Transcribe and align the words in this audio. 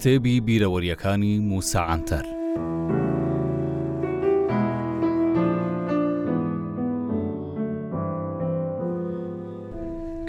کتێبی 0.00 0.36
بیرەوەریەکانی 0.46 1.34
موساعاتەر. 1.50 2.24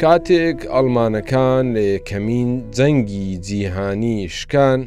کاتێک 0.02 0.60
ئەڵمانەکان 0.74 1.66
لە 1.76 1.82
یەکەمین 1.94 2.50
جەنگی 2.78 3.28
جیهانی 3.48 4.18
شکان 4.38 4.80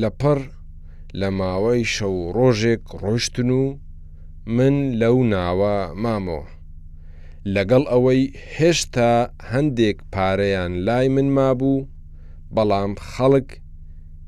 لەپڕ 0.00 0.38
لە 1.20 1.28
ماوەی 1.38 1.82
شەو 1.94 2.16
ڕۆژێک 2.36 2.82
ڕۆشتن 3.02 3.50
و 3.62 3.64
من 4.56 4.74
لەو 5.00 5.16
ناوە 5.34 5.76
مامۆ. 6.02 6.40
لەگەڵ 7.54 7.82
ئەوەی 7.92 8.22
هێشتا 8.56 9.12
هەندێک 9.52 9.98
پارەیان 10.12 10.72
لای 10.86 11.08
من 11.14 11.28
مابوو، 11.36 11.86
بەڵام 12.54 12.92
خەڵک 13.12 13.48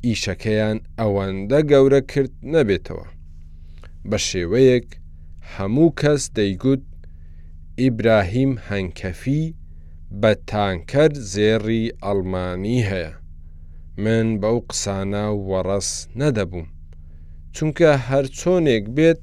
ئیشەکەیان 0.09 0.79
ئەوەندە 1.01 1.61
گەورە 1.71 2.01
کرد 2.11 2.35
نەبێتەوە. 2.55 3.07
بە 4.09 4.19
شێوەیەک 4.29 4.89
هەموو 5.55 5.89
کەس 6.01 6.23
دەیگوت 6.37 6.85
ئیبراهیم 7.81 8.53
هەنکەفی 8.69 9.45
بە 10.21 10.31
تانکەر 10.51 11.13
زێڕی 11.33 11.85
ئەڵمانی 12.05 12.81
هەیە. 12.91 13.13
من 14.05 14.27
بەو 14.43 14.59
قسانە 14.69 15.27
وەڕەس 15.49 15.91
نەدەبووم. 16.21 16.69
چونکە 17.55 17.91
هەرچۆنێک 18.09 18.85
بێت 18.97 19.23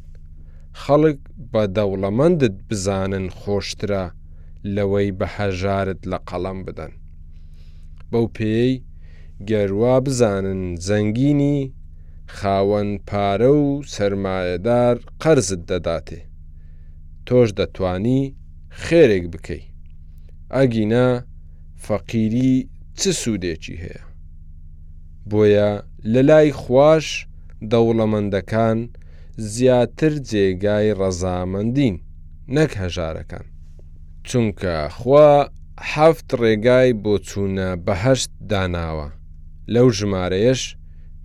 خەڵک 0.81 1.19
بە 1.51 1.63
دەوڵەمەندت 1.75 2.55
بزانن 2.67 3.27
خۆشترە 3.39 4.03
لەوەی 4.75 5.07
بە 5.19 5.27
هەژارت 5.37 6.01
لە 6.11 6.17
قەڵەم 6.27 6.59
بدەن. 6.67 6.91
بەو 8.11 8.25
پێی 8.37 8.73
گەروا 9.49 9.95
بزانن 10.05 10.61
زەنگینی 10.87 11.59
خاوەن 12.37 12.89
پارە 13.09 13.51
و 13.63 13.83
سرمایهدار 13.95 14.95
قەرزت 15.23 15.61
دەداتێ 15.71 16.21
تۆش 17.27 17.49
دەتوانی 17.59 18.21
خێرێک 18.83 19.25
بکەی 19.33 19.63
ئەگینە 20.55 21.09
فەقیری 21.85 22.55
چ 22.99 23.01
سوودێکی 23.21 23.81
هەیە 23.83 24.03
بۆیە 25.29 25.71
لە 26.13 26.21
لای 26.29 26.51
خوش 26.61 27.07
دەوڵەمەندەکان 27.71 28.79
زیاتر 29.55 30.13
جێگای 30.29 30.89
ڕەزامەندین 30.99 31.95
نەک 32.55 32.71
هەژارەکان 32.83 33.45
چونکە 34.27 34.75
خوا 34.97 35.31
هەفت 35.93 36.27
ڕێگای 36.41 36.89
بۆ 37.03 37.13
چوونە 37.27 37.69
بەهشت 37.85 38.31
داناوە 38.49 39.09
لەو 39.73 39.87
ژمارەیەش 39.97 40.61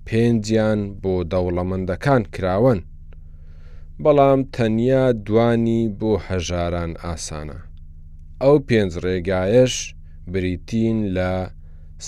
پێنجیان 0.06 0.80
بۆ 1.02 1.14
دەوڵەمەندەکان 1.32 2.22
کراون 2.34 2.80
بەڵام 4.02 4.40
تەنیا 4.54 5.04
دوانی 5.26 5.80
بۆ 5.98 6.12
هەژاران 6.26 6.92
ئاسانە 7.04 7.58
ئەو 8.42 8.56
پێنج 8.68 8.92
ڕێگایەش 9.04 9.74
بریتین 10.32 10.98
لە 11.16 11.32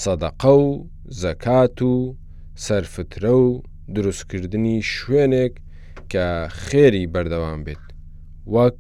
سەدەقە 0.03 0.55
و 0.67 0.67
زەکات 1.23 1.79
و 1.91 1.95
سەرفترە 2.67 3.35
و 3.47 3.49
دروستکردنی 3.95 4.75
شوێنێک 4.95 5.55
کە 6.13 6.27
خێری 6.65 7.05
بەردەوام 7.13 7.61
بێت 7.67 7.85
وەک 8.55 8.79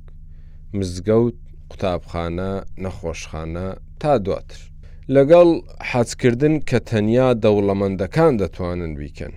مزگەوت 0.78 1.36
قوتابخانە 1.70 2.52
نەخۆشخانە 2.82 3.68
تا 4.00 4.12
دواتر 4.24 4.60
لەگەڵ 5.16 5.48
حەچکردن 5.90 6.54
کە 6.68 6.78
تەنیا 6.88 7.28
دەوڵەمەندەکان 7.44 8.32
دەتوانن 8.40 8.92
بیکەن 9.00 9.32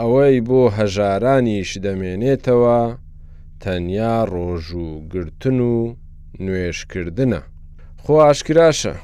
ئەوەی 0.00 0.36
بۆ 0.48 0.60
هەژارانیش 0.78 1.70
دەمێنێتەوە 1.84 2.78
تەنیا 3.62 4.16
ڕۆژ 4.32 4.66
و 4.84 4.86
گرتن 5.12 5.58
و 5.74 5.74
نوێشکردنە 6.46 7.40
خۆشکراشە 8.04 8.94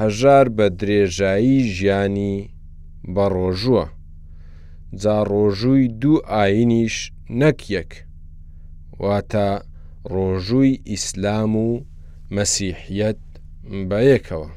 هەژار 0.00 0.46
بە 0.56 0.66
درێژایی 0.80 1.58
ژیانی 1.74 2.34
بە 3.14 3.24
ڕۆژووە 3.36 3.86
جا 5.02 5.16
ڕۆژووی 5.32 5.88
دوو 6.00 6.14
ئاینیش 6.32 6.96
نەکیەک 7.40 7.90
واتە 9.02 9.48
ڕۆژووی 10.14 10.74
ئیسلام 10.90 11.52
و 11.66 11.68
مەسیحیەت 12.36 13.20
بەیەکەوە 13.90 14.48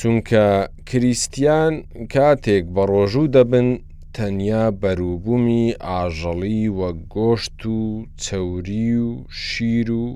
چونکە 0.00 0.46
کریسیان 0.90 1.72
کاتێک 2.14 2.64
بە 2.74 2.82
ڕۆژوو 2.92 3.26
دەبن 3.36 3.68
تەنیا 4.16 4.64
بەروبوومی 4.82 5.66
ئاژەڵی 5.86 6.62
وە 6.78 6.90
گۆشت 7.14 7.60
و 7.76 7.80
چەوری 8.22 8.92
و 9.06 9.10
شیر 9.48 9.88
و 10.02 10.06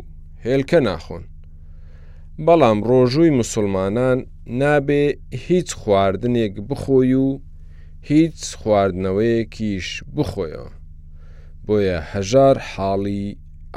هێلکە 0.44 0.78
ناخۆن 0.88 1.24
بەڵام 2.46 2.78
ڕۆژووی 2.88 3.30
مسلمانان 3.40 4.18
نابێ 4.60 5.04
هیچ 5.46 5.68
خواردنێک 5.80 6.54
بخۆی 6.68 7.12
و 7.26 7.28
هیچ 8.10 8.38
خواردنەوەیەکیش 8.60 9.88
بخۆیەوە 10.16 10.70
بۆیە 11.66 11.98
هەژار 12.12 12.56
حاڵی 12.70 13.24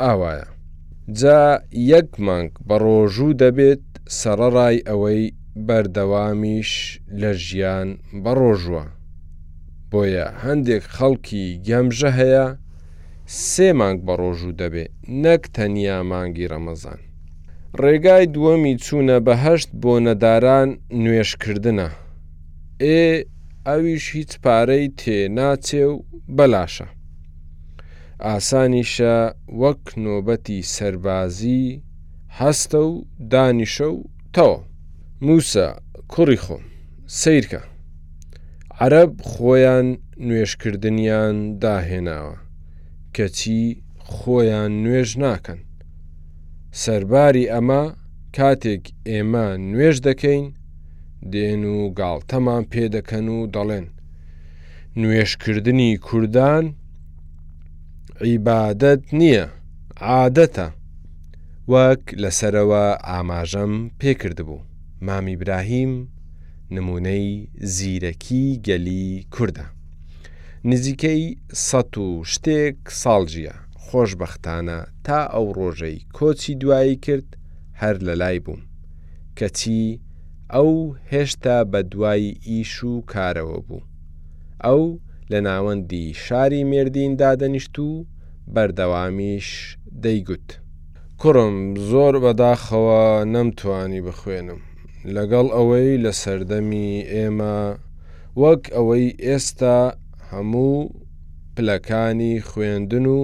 ئاوایە 0.02 0.48
جا 1.20 1.42
یەک 1.94 2.10
مانگ 2.26 2.52
بە 2.68 2.76
ڕۆژوو 2.86 3.34
دەبێت 3.42 3.84
سەرڕای 4.20 4.78
ئەوەی 4.88 5.24
بەردەوامیش 5.68 6.72
لە 7.22 7.32
ژیان 7.46 7.90
بەڕۆژوە 8.24 8.84
بۆیە 9.92 10.28
هەندێک 10.44 10.84
خەڵکی 10.96 11.44
گەمژە 11.68 12.12
هەیە 12.20 12.48
سێ 13.50 13.68
مانگ 13.80 14.00
بە 14.06 14.14
ڕۆژوو 14.22 14.58
دەبێ 14.62 14.86
نەک 15.24 15.44
تەنیا 15.56 15.98
مانگی 16.12 16.50
ڕەمەزان 16.52 17.00
ڕێگای 17.82 18.26
دووەمی 18.34 18.76
چوونە 18.86 19.18
بەهشت 19.28 19.70
بۆ 19.82 19.94
نەداران 20.06 20.70
نوێشکردنە 21.04 21.90
ئێ 22.84 23.04
ئەویش 23.68 24.06
هیچ 24.18 24.32
پارەی 24.44 24.86
تێناچێ 25.00 25.84
و 25.92 25.96
بەلاشە 26.38 26.88
ئاسانیشە 28.26 29.18
وەک 29.62 29.84
نۆبەتی 30.06 30.60
سەربازی 30.76 31.64
هەستە 32.40 32.80
و 32.92 32.94
دانیشە 33.32 33.88
و 33.96 34.00
تەوە 34.36 34.60
موسا 35.28 35.68
کوڕی 36.14 36.38
خۆم 36.44 36.64
سیرکە 37.22 37.62
عرب 38.84 39.12
خۆیان 39.30 39.86
نوێشکردنیان 40.28 41.36
داهێناوە 41.64 42.36
کەچی 43.16 43.62
خۆیان 44.14 44.72
نوێژ 44.84 45.10
ناکەن 45.24 45.60
سەرباری 46.82 47.46
ئەمە 47.54 47.84
کاتێک 48.38 48.84
ئێمە 49.10 49.48
نوێژ 49.70 49.96
دەکەین 50.08 50.46
دێن 51.32 51.64
و 51.76 51.78
گاڵتەمان 52.00 52.64
پێدەکەن 52.72 53.28
و 53.36 53.38
دەڵێن 53.56 53.86
نوێشکردنی 55.02 55.92
کوردان 56.08 56.66
عیبادت 58.26 59.02
نییە 59.20 59.46
عادەتە 60.10 60.68
وەک 61.72 62.04
لەسەرەوە 62.22 62.86
ئاماژەم 63.10 63.74
پێکرد 64.02 64.40
بوو 64.50 64.62
مامی 65.10 65.36
براهیم 65.42 65.92
نمونەی 66.76 67.28
زیرەکی 67.76 68.44
گەلی 68.68 69.08
کووردە. 69.36 69.66
نزیکەی 70.72 71.24
سە 71.68 71.82
و 72.06 72.08
شتێک 72.32 72.78
ساڵژیە 73.02 73.56
خۆشببختانە 73.86 74.80
تا 75.08 75.20
ئەو 75.34 75.48
ڕۆژەی 75.58 76.06
کۆچی 76.18 76.54
دوایی 76.62 76.96
کرد 77.06 77.28
هەر 77.82 77.96
لە 78.08 78.14
لای 78.22 78.38
بووم 78.46 78.62
کەچی 79.40 79.84
ئەو 80.54 80.74
هێشتا 81.14 81.58
بە 81.72 81.80
دوایی 81.92 82.38
ئیش 82.48 82.76
و 82.92 82.94
کارەوە 83.12 83.60
بوو 83.68 83.86
ئەو 84.66 84.84
لە 85.32 85.40
ناوەندی 85.48 86.06
شاری 86.26 86.62
مردین 86.72 87.12
دادەنیشت 87.22 87.76
و 87.86 87.90
بەردەوامیش 88.56 89.48
دەیگوت 90.04 90.48
کوڕم 91.22 91.56
زۆر 91.90 92.14
بەداخەوە 92.26 93.04
نەمتوانی 93.34 94.02
بخوێنم 94.08 94.62
لەگەڵ 95.16 95.48
ئەوەی 95.56 95.98
لە 96.04 96.12
سەردەمی 96.22 96.94
ئێمە 97.14 97.58
وەک 98.42 98.64
ئەوەی 98.76 99.16
ئێستا 99.26 99.80
هەموو 100.32 100.92
پلەکانی 101.56 102.36
خوێندن 102.50 103.06
و 103.18 103.20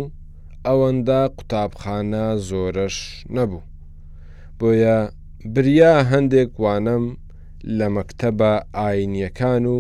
ئەوەندە 0.66 1.22
قوتابخانە 1.38 2.26
زۆرەش 2.48 2.98
نەبوو 3.36 3.62
بۆیە 4.60 5.00
بریا 5.56 5.96
هەندێک 6.12 6.52
وانم 6.64 7.06
لە 7.78 7.88
مەکتەبە 7.96 8.54
ئاینیەکان 8.78 9.64
و 9.76 9.78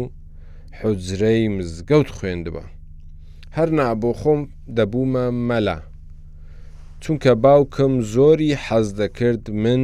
حوجرەی 0.80 1.44
مزگەوت 1.56 2.10
خوێندبە 2.16 2.64
هەرنا 3.58 3.88
بۆ 4.02 4.12
خۆم 4.20 4.42
دەبوومە 4.78 5.26
مەلا 5.50 5.78
چونکە 7.04 7.32
باوکم 7.44 7.94
زۆری 8.14 8.54
حەز 8.66 8.88
دەکرد 9.02 9.46
من 9.64 9.84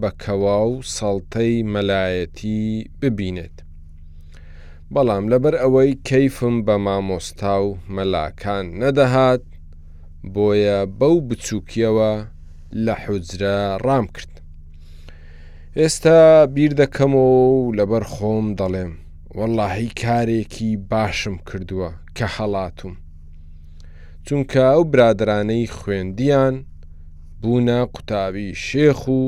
بە 0.00 0.10
کەواو 0.22 0.70
ساڵتەی 0.96 1.52
مەلایەتی 1.74 2.62
ببینێت. 3.00 3.56
بەڵام 4.94 5.24
لەبەر 5.32 5.54
ئەوەی 5.62 5.92
کەیفم 6.08 6.56
بە 6.66 6.76
مامۆستا 6.86 7.54
و 7.64 7.68
مەلاکان 7.96 8.66
نەدەهات 8.82 9.44
بۆیە 10.34 10.78
بەو 11.00 11.16
بچووکیەوە 11.28 12.12
لە 12.84 12.94
حوجرە 13.04 13.60
ڕام 13.86 14.06
کرد. 14.14 14.32
ئێستا 15.78 16.20
بیر 16.54 16.72
دەکەمەوە 16.80 17.42
و 17.58 17.60
لەبەر 17.78 18.04
خۆم 18.12 18.46
دەڵێم 18.60 18.92
وەڵاهی 19.38 19.90
کارێکی 20.02 20.70
باشم 20.90 21.36
کردووە 21.48 21.90
کە 22.16 22.26
هەڵاتم. 22.36 22.92
چونکە 24.26 24.58
ئەو 24.72 24.84
برادرانەی 24.92 25.72
خوێندیان 25.78 26.54
بوونە 27.42 27.80
قوتابی 27.94 28.50
شێخ 28.66 29.00
و 29.18 29.22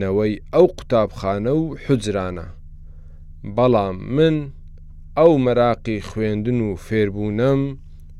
نەوەی 0.00 0.34
ئەو 0.54 0.66
قوتابخانە 0.78 1.52
و 1.60 1.62
حجرانە 1.84 2.46
بەڵام 3.56 3.96
من 4.16 4.36
ئەو 5.18 5.32
مەراقی 5.44 6.04
خوێندن 6.08 6.58
و 6.62 6.70
فێربوونەم 6.86 7.60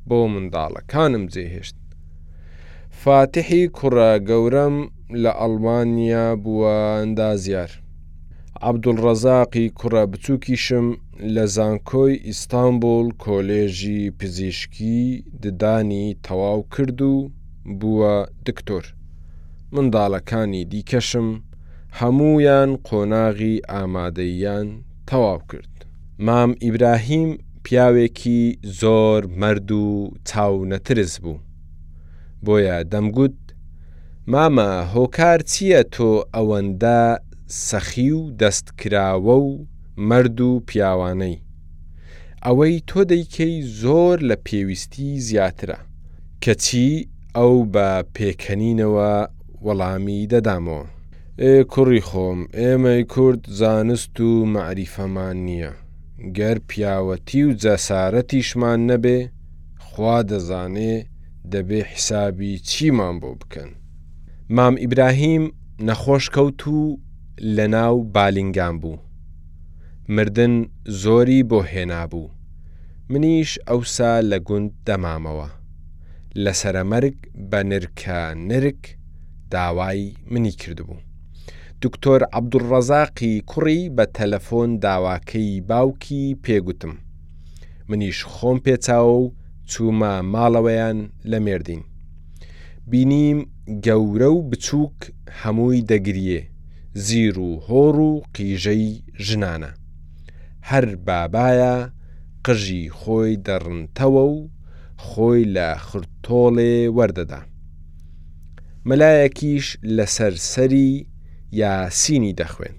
بۆ 0.08 0.18
منداڵەکانم 0.32 1.24
جێهێشت 1.32 1.76
فاتحی 3.02 3.62
کوڕە 3.78 4.12
گەورەم 4.28 4.76
لە 5.22 5.30
ئەڵمانیا 5.40 6.26
بووە 6.42 6.74
ئەندازیار 6.98 7.72
عەبدولڕەزاقی 8.64 9.66
کوڕە 9.78 10.02
بچووکیشم 10.12 10.86
لە 11.34 11.44
زانکۆی 11.56 12.20
ئیستانبول 12.28 13.06
کۆلێژی 13.24 14.02
پزیشکی 14.20 14.98
ددانی 15.42 16.06
تەواو 16.26 16.60
کرد 16.74 16.98
و 17.12 17.14
بووە 17.80 18.14
دکتۆر 18.46 18.84
منداڵەکانی 19.74 20.62
دیکەشم 20.70 21.28
هەمویان 22.00 22.70
قۆناغی 22.86 23.54
ئامادەیان 23.72 24.68
تەواو 25.10 25.38
کرد. 25.50 25.74
مام 26.26 26.50
ئیبراهیم 26.64 27.28
پیاوێکی 27.64 28.40
زۆر 28.80 29.20
مرد 29.40 29.70
و 29.82 29.86
چاونەترس 30.28 31.14
بوو. 31.22 31.38
بۆیە 32.44 32.76
دەمگوت 32.92 33.38
مامە 34.32 34.70
هۆکار 34.94 35.38
چییە 35.52 35.82
تۆ 35.94 36.12
ئەوەندە 36.34 37.00
سەخی 37.66 38.10
و 38.18 38.20
دەستکراوە 38.40 39.36
و 39.48 39.50
مرد 40.08 40.38
و 40.48 40.50
پیاوانەی. 40.68 41.42
ئەوەی 42.46 42.74
تۆ 42.88 42.98
دەیکەی 43.10 43.56
زۆر 43.82 44.16
لە 44.28 44.36
پێویستی 44.46 45.08
زیاترە 45.28 45.78
کەچی 46.44 46.90
ئەو 47.36 47.52
بە 47.74 47.88
پێکەنینەوە 48.16 49.12
وەڵامی 49.66 50.26
دەدامەوە. 50.34 50.86
ئێ 51.44 51.54
کوڕی 51.72 52.00
خۆم 52.08 52.40
ئێمەی 52.58 53.02
کورد 53.12 53.42
زانست 53.60 54.16
و 54.26 54.30
معریفەمان 54.54 55.36
نییە 55.46 55.72
گەر 56.36 56.56
پیاوەتی 56.68 57.42
و 57.44 57.50
جەسارەتیشمان 57.62 58.80
نەبێ 58.90 59.18
خوا 59.86 60.18
دەزانێ 60.30 60.94
دەبێ 61.52 61.80
حیسابی 61.92 62.52
چیمان 62.68 63.16
بۆ 63.22 63.30
بکەن 63.40 63.70
مام 64.56 64.74
ئیبراهیم 64.82 65.44
نەخۆش 65.88 66.24
کەوت 66.34 66.60
و 66.76 66.80
لە 67.56 67.66
ناو 67.76 67.94
بالینگان 68.14 68.74
بوو 68.82 68.98
مردن 70.14 70.54
زۆری 71.02 71.40
بۆ 71.50 71.58
هێنابوو 71.72 72.30
منیش 73.10 73.50
ئەوسا 73.68 74.12
لە 74.30 74.38
گوند 74.48 74.70
دەمامەوە 74.88 75.48
لە 76.44 76.52
سەرەمەرگ 76.60 77.16
بە 77.50 77.60
نرکە 77.70 78.20
نرک 78.50 78.82
داوای 79.52 80.12
منی 80.32 80.50
کردبوو 80.62 81.00
دکتۆر 81.84 82.20
عەبدوڕەزاقی 82.36 83.34
کوڕی 83.50 83.82
بە 83.96 84.04
تەلەفۆن 84.16 84.70
داواکەی 84.84 85.60
باوکی 85.68 86.24
پێگوتم. 86.44 86.94
منیش 87.88 88.18
خۆم 88.32 88.56
پێچاو 88.64 89.16
و 89.20 89.30
چوومە 89.70 90.14
ماڵەوەیان 90.32 90.98
لە 91.30 91.38
مێردین. 91.44 91.82
بینیم 92.90 93.38
گەورە 93.84 94.28
و 94.36 94.38
بچووک 94.50 94.96
هەمووی 95.40 95.80
دەگریێ، 95.90 96.40
زیر 97.06 97.36
و 97.48 97.50
هۆڕ 97.66 97.96
و 98.08 98.10
قیژەی 98.36 98.86
ژنانە. 99.26 99.72
هەر 100.70 100.86
بابایە 101.06 101.76
قژی 102.44 102.84
خۆی 102.98 103.32
دەڕنتەوە 103.46 104.24
و 104.30 104.36
خۆی 105.06 105.44
لە 105.54 105.68
خرتۆڵێ 105.86 106.74
وەردەدا. 106.96 107.40
مەلایەکیش 108.88 109.66
لەسەر 109.96 110.34
سەری 110.52 110.92
یاسینی 111.60 112.32
دەخوێن 112.40 112.76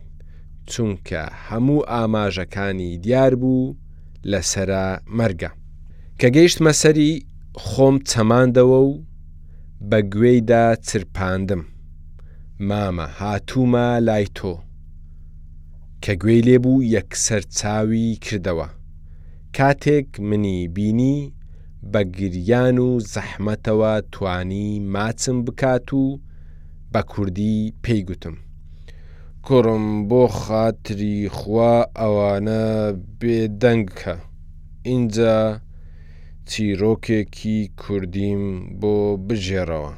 چونکە 0.72 1.24
هەموو 1.48 1.80
ئاماژەکانی 1.92 2.92
دیار 3.06 3.34
بوو 3.42 3.76
لەسرە 4.32 4.86
مەرگە 5.18 5.52
کە 6.20 6.28
گەیشتمە 6.36 6.74
سەری 6.82 7.12
خۆم 7.66 7.96
چەماندەوە 8.10 8.80
و 8.90 8.94
بە 9.90 10.00
گوێیدا 10.14 10.66
چرپاندم 10.88 11.62
مامە 12.70 13.08
هاتوومە 13.20 13.88
لای 14.08 14.26
تۆ 14.38 14.54
کە 16.04 16.12
گوێی 16.22 16.46
لێبوو 16.48 16.84
یەکسەر 16.96 17.42
چاوی 17.58 18.08
کردەوە 18.26 18.68
کاتێک 19.58 20.10
منی 20.30 20.60
بینی 20.76 21.18
بە 21.94 22.02
گریان 22.18 22.78
و 22.88 22.90
زەحمەتەوە 23.14 23.94
توانی 24.14 24.70
ماچم 24.94 25.38
بکات 25.46 25.90
و 26.02 26.04
بە 26.94 27.02
کوردی 27.12 27.58
پێیگوتم 27.84 28.36
کوڕم 29.48 29.86
بۆ 30.10 30.24
خاتری 30.42 31.18
خوا 31.38 31.76
ئەوانە 32.00 32.64
بێدەنگکە 33.20 34.16
اینجا 34.90 35.38
چیرۆکێکی 36.50 37.60
کوردیم 37.82 38.44
بۆ 38.82 38.96
بژێرەوە 39.28 39.94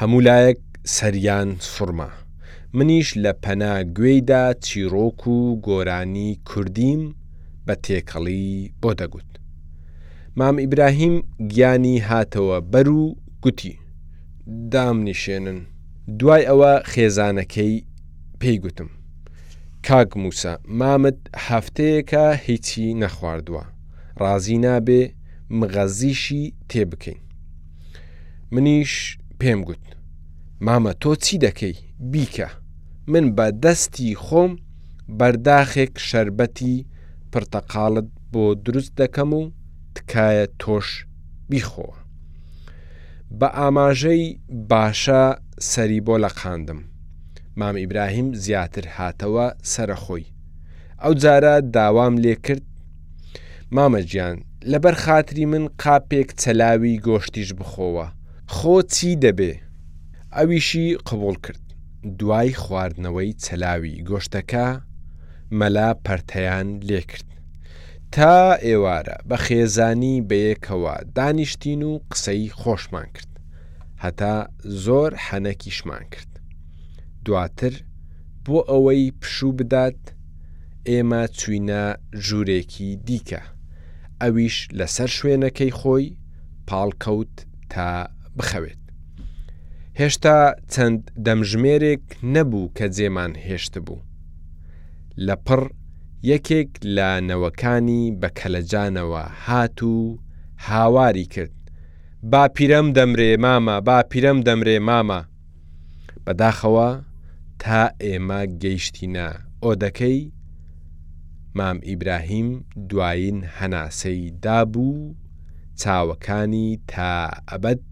هەمولایەک 0.00 0.58
سەریان 0.96 1.48
سوورما 1.70 2.08
منیش 2.76 3.08
لە 3.22 3.32
پەنا 3.44 3.74
گوێیدا 3.98 4.44
چیرۆک 4.64 5.20
و 5.34 5.36
گۆرانی 5.66 6.30
کوردیم 6.48 7.02
بە 7.68 7.72
تێکەڵی 7.86 8.54
بۆ 8.82 8.90
دەگوت 9.00 9.30
مام 10.38 10.56
ئیبراهیم 10.62 11.14
گیانی 11.50 11.96
هاتەوە 12.08 12.58
بەر 12.72 12.88
و 13.00 13.04
گوتی 13.42 13.74
دام 14.72 14.96
نیشێنن 15.08 15.60
دوای 16.18 16.46
ئەوە 16.48 16.72
خێزانەکەی 16.90 17.76
پێی 18.40 18.56
گوتم 18.64 18.88
کاگ 19.86 20.10
موسا 20.22 20.52
مامت 20.78 21.18
هەفتەیەکە 21.48 22.22
هیچی 22.46 22.86
نەخواردووە 23.02 23.64
ڕازی 24.22 24.58
نابێ 24.64 25.02
مغەزیشی 25.58 26.44
تێ 26.70 26.82
بکەین 26.90 27.18
منیش 28.52 28.94
پێم 29.40 29.60
گوت 29.68 29.84
مامە 30.66 30.92
تۆ 31.02 31.12
چی 31.24 31.36
دەکەی 31.46 31.76
بیکە 32.12 32.48
من 33.12 33.24
بە 33.36 33.46
دەستی 33.64 34.16
خۆم 34.24 34.52
بەرداخێک 35.18 35.92
شربەتی 36.08 36.74
پرتەقالت 37.32 38.08
بۆ 38.32 38.44
دروست 38.64 38.92
دەکەم 39.00 39.30
و 39.38 39.42
تکایە 39.96 40.46
تۆش 40.62 40.88
بیخۆوە 41.50 41.96
بە 43.40 43.46
ئاماژەی 43.58 44.24
باشە 44.70 45.22
سەری 45.70 46.00
بۆ 46.06 46.14
لە 46.24 46.28
قاندم 46.42 46.80
مام 47.56 47.76
ئیبراهیم 47.76 48.28
زیاتر 48.44 48.84
هاتەوە 48.98 49.46
سەرەخۆی 49.74 50.26
ئەو 51.02 51.12
جارە 51.22 51.54
داوام 51.76 52.14
لێ 52.24 52.34
کرد 52.46 52.64
مامە 53.76 54.00
گیان 54.10 54.36
لەبەر 54.70 54.94
خااتری 55.02 55.44
من 55.52 55.64
قاپێک 55.82 56.28
چەلاوی 56.42 56.94
گۆشتیش 57.08 57.48
بخۆوە 57.58 58.06
خۆ 58.54 58.76
چی 58.92 59.08
دەبێ 59.24 59.52
ئەویشی 60.36 60.86
قبول 61.08 61.36
کرد 61.44 61.62
دوای 62.18 62.52
خواردنەوەی 62.62 63.36
چەلاوی 63.44 64.02
گۆشتەکە 64.08 64.68
مەلا 65.58 65.90
پەرتەیان 66.06 66.68
لێکرد 66.88 67.26
تا 68.14 68.34
ئێوارە 68.64 69.16
بە 69.28 69.36
خێزانی 69.44 70.16
بەیەکەوە 70.28 70.94
دانیشتین 71.16 71.82
و 71.90 71.92
قسەی 72.10 72.48
خۆشمان 72.60 73.06
کرد 73.16 73.32
هەتا 74.04 74.36
زۆر 74.84 75.10
حەنەکیشمان 75.26 76.04
کرد 76.12 76.33
دواتر 77.24 77.72
بۆ 78.46 78.58
ئەوەی 78.70 79.04
پشوو 79.20 79.52
بدات 79.58 80.00
ئێمە 80.88 81.22
چوینە 81.38 81.84
ژوورێکی 82.26 82.90
دیکە 83.06 83.40
ئەویش 84.22 84.56
لەسەر 84.78 85.08
شوێنەکەی 85.16 85.72
خۆی 85.78 86.06
پاڵکەوت 86.68 87.36
تا 87.72 87.88
بخەوێت 88.36 88.82
هێشتا 90.00 90.38
چەند 90.72 91.00
دەمژمێرێک 91.26 92.04
نەبوو 92.34 92.72
کە 92.76 92.86
جێمان 92.96 93.32
هێشت 93.46 93.74
بوو 93.86 94.00
لە 95.26 95.34
پڕ 95.46 95.62
یەکێک 96.30 96.70
لە 96.96 97.08
نەوەکانی 97.28 98.02
بە 98.20 98.28
کەلەجانەوە 98.38 99.22
هات 99.46 99.78
و 99.82 100.18
هاواری 100.68 101.26
کرد 101.34 101.56
با 102.32 102.48
پیرەم 102.56 102.86
دەمرێ 102.96 103.32
مامە 103.44 103.76
با 103.86 103.98
پیرەم 104.10 104.38
دەمرێ 104.46 104.76
مامە 104.88 105.20
بەداخەوە 106.26 106.90
تا 107.62 107.80
ئێمە 108.02 108.40
گەیشتینە 108.62 109.28
ئۆدەکەی 109.64 110.18
مام 111.58 111.78
ئیبراهیم 111.88 112.48
دوایین 112.88 113.38
هەناسەی 113.58 114.22
دابوو 114.44 114.96
چاوەکانی 115.80 116.68
تا 116.90 117.10
ئەبەد 117.50 117.82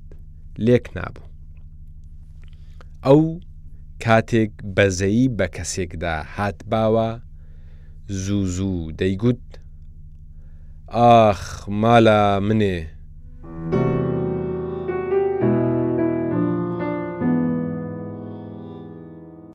لێک 0.67 0.87
نابوو. 0.97 1.27
ئەو 3.07 3.23
کاتێک 4.05 4.53
بەزەیی 4.77 5.27
بە 5.39 5.47
کەسێکدا 5.57 6.17
هات 6.35 6.59
باوە 6.71 7.11
زوو 8.25 8.43
زوو 8.57 8.91
دەیگوت، 9.01 9.45
ئاخ 10.95 11.43
مالا 11.83 12.23
منێ 12.49 12.79